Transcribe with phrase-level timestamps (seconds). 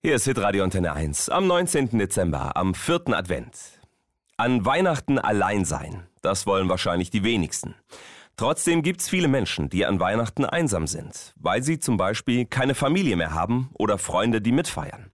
[0.00, 1.98] Hier ist Hitradio Antenne 1 am 19.
[1.98, 3.08] Dezember, am 4.
[3.08, 3.80] Advent.
[4.36, 7.74] An Weihnachten allein sein, das wollen wahrscheinlich die wenigsten.
[8.36, 12.76] Trotzdem gibt es viele Menschen, die an Weihnachten einsam sind, weil sie zum Beispiel keine
[12.76, 15.10] Familie mehr haben oder Freunde, die mitfeiern.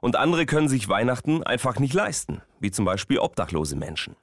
[0.00, 4.16] Und andere können sich Weihnachten einfach nicht leisten, wie zum Beispiel obdachlose Menschen.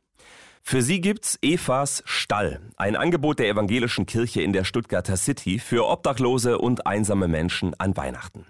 [0.64, 5.88] Für sie gibt's Evas Stall, ein Angebot der evangelischen Kirche in der Stuttgarter City für
[5.88, 8.48] obdachlose und einsame Menschen an Weihnachten.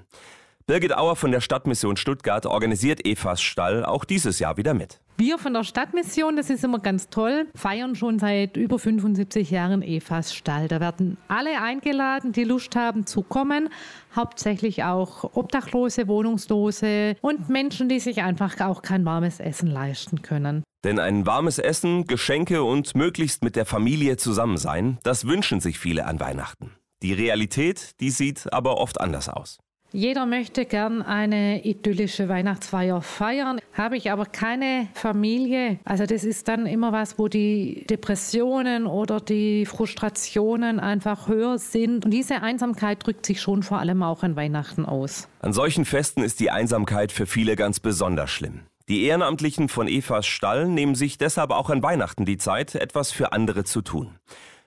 [0.67, 4.99] Birgit Auer von der Stadtmission Stuttgart organisiert Evas Stall auch dieses Jahr wieder mit.
[5.17, 9.83] Wir von der Stadtmission, das ist immer ganz toll, feiern schon seit über 75 Jahren
[9.83, 10.67] Evas Stall.
[10.67, 13.69] Da werden alle eingeladen, die Lust haben zu kommen.
[14.15, 20.63] Hauptsächlich auch Obdachlose, Wohnungslose und Menschen, die sich einfach auch kein warmes Essen leisten können.
[20.83, 25.77] Denn ein warmes Essen, Geschenke und möglichst mit der Familie zusammen sein, das wünschen sich
[25.77, 26.71] viele an Weihnachten.
[27.03, 29.59] Die Realität, die sieht aber oft anders aus.
[29.93, 35.79] Jeder möchte gern eine idyllische Weihnachtsfeier feiern, habe ich aber keine Familie.
[35.83, 42.05] Also das ist dann immer was, wo die Depressionen oder die Frustrationen einfach höher sind.
[42.05, 45.27] Und diese Einsamkeit drückt sich schon vor allem auch an Weihnachten aus.
[45.41, 48.61] An solchen Festen ist die Einsamkeit für viele ganz besonders schlimm.
[48.87, 53.33] Die Ehrenamtlichen von Evas Stall nehmen sich deshalb auch an Weihnachten die Zeit, etwas für
[53.33, 54.17] andere zu tun.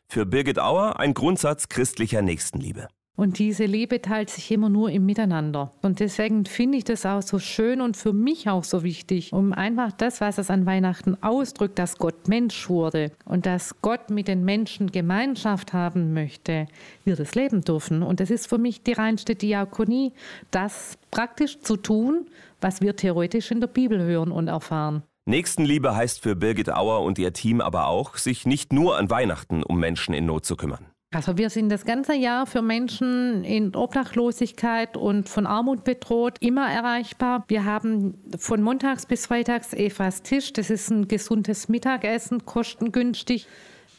[0.06, 2.89] Für Birgit Auer ein Grundsatz christlicher Nächstenliebe.
[3.17, 5.70] Und diese Liebe teilt sich immer nur im Miteinander.
[5.83, 9.53] Und deswegen finde ich das auch so schön und für mich auch so wichtig, um
[9.53, 14.27] einfach das, was es an Weihnachten ausdrückt, dass Gott Mensch wurde und dass Gott mit
[14.27, 16.67] den Menschen Gemeinschaft haben möchte,
[17.05, 18.03] wir das leben dürfen.
[18.03, 20.12] Und das ist für mich die reinste Diakonie,
[20.51, 22.27] das praktisch zu tun,
[22.61, 25.05] was wir theoretisch in der Bibel hören und erfahren.
[25.27, 29.62] Nächstenliebe heißt für Birgit Auer und ihr Team aber auch, sich nicht nur an Weihnachten
[29.62, 30.94] um Menschen in Not zu kümmern.
[31.15, 36.69] Also wir sind das ganze Jahr für Menschen in Obdachlosigkeit und von Armut bedroht immer
[36.69, 37.45] erreichbar.
[37.47, 40.53] Wir haben von montags bis freitags Evas Tisch.
[40.53, 43.47] Das ist ein gesundes Mittagessen, kostengünstig.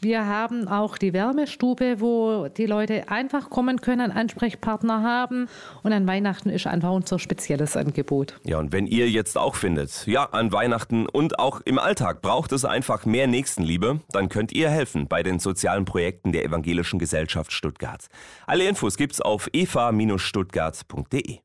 [0.06, 5.47] Wir haben auch die Wärmestube, wo die Leute einfach kommen können, Ansprechpartner haben.
[5.81, 8.40] Und an Weihnachten ist einfach unser spezielles Angebot.
[8.44, 12.52] Ja, und wenn ihr jetzt auch findet, ja, an Weihnachten und auch im Alltag braucht
[12.52, 17.51] es einfach mehr Nächstenliebe, dann könnt ihr helfen bei den sozialen Projekten der Evangelischen Gesellschaft
[17.51, 18.06] Stuttgart.
[18.46, 21.44] Alle Infos gibt's auf eva-stuttgart.de.